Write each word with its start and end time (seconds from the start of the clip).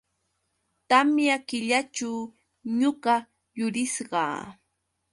Tamya 0.89 1.35
killaćhu 1.47 2.11
ñuqa 2.79 3.15
yurisqa. 3.57 4.23